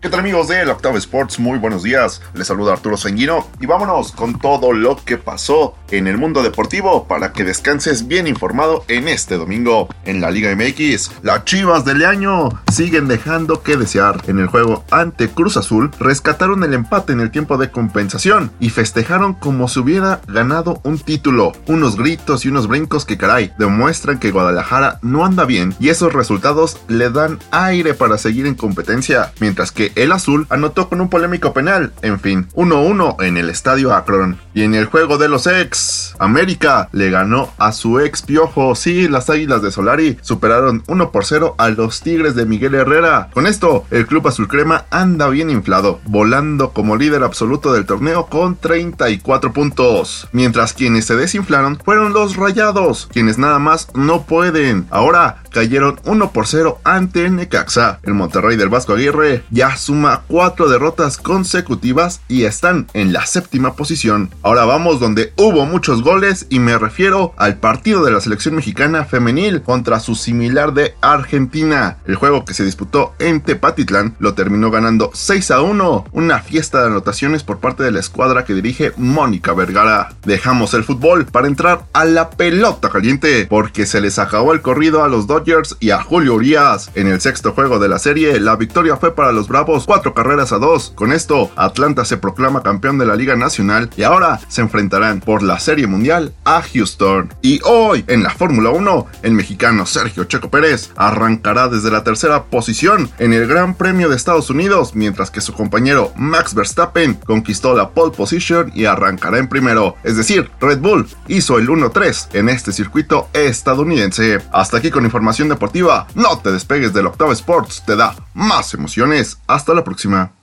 ¿Qué 0.00 0.08
tal 0.08 0.20
amigos 0.20 0.46
de 0.46 0.60
El 0.60 0.70
Octavo 0.70 0.96
Sports? 0.96 1.40
Muy 1.40 1.58
buenos 1.58 1.82
días. 1.82 2.22
Les 2.32 2.46
saluda 2.46 2.72
Arturo 2.72 2.96
Sanguino 2.96 3.48
y 3.60 3.66
vámonos 3.66 4.12
con 4.12 4.38
todo 4.38 4.72
lo 4.72 4.94
que 4.94 5.18
pasó 5.18 5.74
en 5.90 6.06
el 6.06 6.18
mundo 6.18 6.44
deportivo 6.44 7.08
para 7.08 7.32
que 7.32 7.42
descanses 7.42 8.06
bien 8.06 8.28
informado 8.28 8.84
en 8.86 9.08
este 9.08 9.36
domingo. 9.36 9.88
En 10.04 10.20
la 10.20 10.30
Liga 10.30 10.54
MX, 10.54 11.10
las 11.22 11.44
Chivas 11.44 11.84
del 11.84 12.04
año 12.04 12.48
siguen 12.72 13.08
dejando 13.08 13.64
que 13.64 13.76
desear. 13.76 14.22
En 14.28 14.38
el 14.38 14.46
juego 14.46 14.84
ante 14.92 15.30
Cruz 15.30 15.56
Azul, 15.56 15.90
rescataron 15.98 16.62
el 16.62 16.74
empate 16.74 17.12
en 17.12 17.18
el 17.18 17.32
tiempo 17.32 17.58
de 17.58 17.72
compensación 17.72 18.52
y 18.60 18.70
festejaron 18.70 19.34
como 19.34 19.66
si 19.66 19.80
hubiera 19.80 20.20
ganado 20.28 20.80
un 20.84 21.00
título. 21.00 21.50
Unos 21.66 21.96
gritos 21.96 22.44
y 22.44 22.50
unos 22.50 22.68
brincos 22.68 23.04
que 23.04 23.18
caray, 23.18 23.52
demuestran 23.58 24.20
que 24.20 24.30
Guadalajara 24.30 25.00
no 25.02 25.24
anda 25.24 25.44
bien 25.44 25.74
y 25.80 25.88
esos 25.88 26.12
resultados 26.12 26.78
le 26.86 27.10
dan 27.10 27.40
aire 27.50 27.94
para 27.94 28.16
seguir 28.16 28.46
en 28.46 28.54
competencia, 28.54 29.32
mientras 29.40 29.72
que 29.72 29.87
el 29.94 30.12
azul 30.12 30.46
anotó 30.50 30.88
con 30.88 31.00
un 31.00 31.08
polémico 31.08 31.52
penal. 31.52 31.92
En 32.02 32.20
fin, 32.20 32.48
1-1 32.54 33.22
en 33.22 33.36
el 33.36 33.50
estadio 33.50 33.94
Akron. 33.94 34.38
Y 34.58 34.64
en 34.64 34.74
el 34.74 34.86
juego 34.86 35.18
de 35.18 35.28
los 35.28 35.46
ex, 35.46 36.16
América 36.18 36.88
le 36.90 37.10
ganó 37.10 37.52
a 37.58 37.70
su 37.70 38.00
ex 38.00 38.22
piojo. 38.22 38.74
Sí, 38.74 39.06
las 39.06 39.30
águilas 39.30 39.62
de 39.62 39.70
Solari 39.70 40.18
superaron 40.20 40.82
1 40.88 41.12
por 41.12 41.24
0 41.24 41.54
a 41.58 41.68
los 41.68 42.00
Tigres 42.00 42.34
de 42.34 42.44
Miguel 42.44 42.74
Herrera. 42.74 43.30
Con 43.32 43.46
esto, 43.46 43.84
el 43.92 44.08
club 44.08 44.26
azul 44.26 44.48
crema 44.48 44.86
anda 44.90 45.28
bien 45.28 45.48
inflado, 45.48 46.00
volando 46.06 46.70
como 46.72 46.96
líder 46.96 47.22
absoluto 47.22 47.72
del 47.72 47.86
torneo 47.86 48.26
con 48.26 48.56
34 48.56 49.52
puntos. 49.52 50.26
Mientras 50.32 50.72
quienes 50.72 51.04
se 51.04 51.14
desinflaron 51.14 51.78
fueron 51.78 52.12
los 52.12 52.34
rayados, 52.34 53.08
quienes 53.12 53.38
nada 53.38 53.60
más 53.60 53.86
no 53.94 54.24
pueden. 54.24 54.88
Ahora 54.90 55.36
cayeron 55.52 56.00
1 56.04 56.32
por 56.32 56.48
0 56.48 56.80
ante 56.82 57.30
Necaxa. 57.30 58.00
El 58.02 58.14
Monterrey 58.14 58.56
del 58.56 58.70
Vasco 58.70 58.94
Aguirre 58.94 59.44
ya 59.50 59.76
suma 59.76 60.22
4 60.26 60.68
derrotas 60.68 61.16
consecutivas 61.16 62.22
y 62.26 62.42
están 62.42 62.88
en 62.92 63.12
la 63.12 63.24
séptima 63.24 63.76
posición. 63.76 64.30
Ahora 64.48 64.64
vamos 64.64 64.98
donde 64.98 65.34
hubo 65.36 65.66
muchos 65.66 66.02
goles 66.02 66.46
y 66.48 66.58
me 66.58 66.78
refiero 66.78 67.34
al 67.36 67.58
partido 67.58 68.02
de 68.02 68.12
la 68.12 68.22
selección 68.22 68.54
mexicana 68.54 69.04
femenil 69.04 69.60
contra 69.60 70.00
su 70.00 70.14
similar 70.14 70.72
de 70.72 70.94
Argentina. 71.02 71.98
El 72.06 72.14
juego 72.14 72.46
que 72.46 72.54
se 72.54 72.64
disputó 72.64 73.12
en 73.18 73.42
Tepatitlán 73.42 74.16
lo 74.18 74.32
terminó 74.32 74.70
ganando 74.70 75.10
6 75.12 75.50
a 75.50 75.60
1, 75.60 76.06
una 76.12 76.38
fiesta 76.38 76.80
de 76.80 76.86
anotaciones 76.86 77.42
por 77.42 77.58
parte 77.58 77.82
de 77.82 77.90
la 77.90 78.00
escuadra 78.00 78.46
que 78.46 78.54
dirige 78.54 78.94
Mónica 78.96 79.52
Vergara. 79.52 80.14
Dejamos 80.24 80.72
el 80.72 80.82
fútbol 80.82 81.26
para 81.26 81.46
entrar 81.46 81.84
a 81.92 82.06
la 82.06 82.30
pelota 82.30 82.88
caliente 82.88 83.46
porque 83.50 83.84
se 83.84 84.00
les 84.00 84.18
acabó 84.18 84.54
el 84.54 84.62
corrido 84.62 85.04
a 85.04 85.08
los 85.08 85.26
Dodgers 85.26 85.76
y 85.78 85.90
a 85.90 86.02
Julio 86.02 86.36
Urias. 86.36 86.90
En 86.94 87.06
el 87.06 87.20
sexto 87.20 87.52
juego 87.52 87.78
de 87.78 87.88
la 87.88 87.98
serie, 87.98 88.40
la 88.40 88.56
victoria 88.56 88.96
fue 88.96 89.14
para 89.14 89.30
los 89.30 89.46
Bravos 89.46 89.84
4 89.84 90.14
carreras 90.14 90.52
a 90.52 90.58
2. 90.58 90.94
Con 90.94 91.12
esto, 91.12 91.50
Atlanta 91.54 92.06
se 92.06 92.16
proclama 92.16 92.62
campeón 92.62 92.96
de 92.96 93.04
la 93.04 93.14
Liga 93.14 93.36
Nacional 93.36 93.90
y 93.94 94.04
ahora 94.04 94.27
se 94.48 94.60
enfrentarán 94.60 95.20
por 95.20 95.42
la 95.42 95.58
Serie 95.58 95.86
Mundial 95.86 96.32
a 96.44 96.62
Houston. 96.62 97.32
Y 97.42 97.60
hoy, 97.64 98.04
en 98.08 98.22
la 98.22 98.30
Fórmula 98.30 98.70
1, 98.70 99.06
el 99.22 99.32
mexicano 99.32 99.86
Sergio 99.86 100.24
Checo 100.24 100.50
Pérez 100.50 100.90
arrancará 100.96 101.68
desde 101.68 101.90
la 101.90 102.04
tercera 102.04 102.44
posición 102.44 103.10
en 103.18 103.32
el 103.32 103.46
Gran 103.46 103.74
Premio 103.74 104.08
de 104.08 104.16
Estados 104.16 104.50
Unidos, 104.50 104.94
mientras 104.94 105.30
que 105.30 105.40
su 105.40 105.52
compañero 105.54 106.12
Max 106.16 106.54
Verstappen 106.54 107.14
conquistó 107.14 107.74
la 107.74 107.90
pole 107.90 108.16
position 108.16 108.70
y 108.74 108.84
arrancará 108.84 109.38
en 109.38 109.48
primero. 109.48 109.96
Es 110.04 110.16
decir, 110.16 110.50
Red 110.60 110.80
Bull 110.80 111.08
hizo 111.28 111.58
el 111.58 111.68
1-3 111.68 112.34
en 112.34 112.48
este 112.48 112.72
circuito 112.72 113.28
estadounidense. 113.32 114.40
Hasta 114.52 114.78
aquí 114.78 114.90
con 114.90 115.04
información 115.04 115.48
deportiva. 115.48 116.06
No 116.14 116.38
te 116.38 116.52
despegues 116.52 116.92
del 116.92 117.06
Octavo 117.06 117.32
Sports, 117.32 117.82
te 117.86 117.96
da 117.96 118.14
más 118.34 118.74
emociones. 118.74 119.38
Hasta 119.46 119.74
la 119.74 119.84
próxima. 119.84 120.37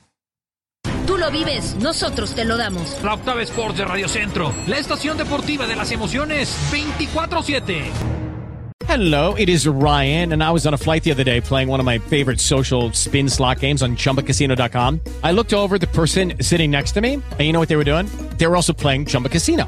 Lo 1.25 1.31
vives, 1.31 1.75
nosotros 1.81 2.35
te 2.35 2.45
lo 2.45 2.55
damos. 2.55 3.01
La 3.03 3.15
Octava 3.15 3.41
Sports 3.41 3.79
de 3.79 3.85
Radio 3.85 4.07
Centro, 4.07 4.53
la 4.67 4.77
estación 4.77 5.17
deportiva 5.17 5.65
de 5.65 5.75
las 5.75 5.91
emociones 5.91 6.55
24-7. 6.71 7.81
Hello, 8.87 9.33
it 9.33 9.49
is 9.49 9.65
Ryan, 9.65 10.33
and 10.33 10.43
I 10.43 10.51
was 10.51 10.67
on 10.67 10.75
a 10.75 10.77
flight 10.77 11.03
the 11.03 11.11
other 11.11 11.23
day 11.23 11.41
playing 11.41 11.67
one 11.67 11.79
of 11.79 11.85
my 11.85 11.97
favorite 11.97 12.39
social 12.39 12.91
spin 12.93 13.27
slot 13.27 13.59
games 13.59 13.81
on 13.81 13.95
chumbacasino.com. 13.95 15.01
I 15.23 15.31
looked 15.31 15.53
over 15.53 15.79
the 15.79 15.87
person 15.87 16.33
sitting 16.41 16.69
next 16.69 16.91
to 16.91 17.01
me, 17.01 17.15
and 17.15 17.41
you 17.41 17.51
know 17.51 17.59
what 17.59 17.69
they 17.69 17.75
were 17.77 17.83
doing? 17.83 18.05
They 18.37 18.45
were 18.45 18.55
also 18.55 18.73
playing 18.73 19.07
Chumba 19.07 19.29
Casino. 19.29 19.67